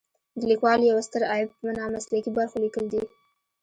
[0.39, 3.03] د لیکوالو یو ستر عیب په نامسلکي برخو لیکل دي.